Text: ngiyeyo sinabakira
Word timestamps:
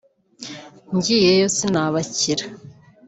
ngiyeyo 0.95 1.47
sinabakira 1.57 2.43